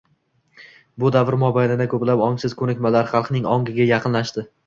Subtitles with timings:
[1.03, 4.47] Bu davr mobaynida ko‘plab ongsiz ko‘nikmalar xalqning ongiga joylashdi.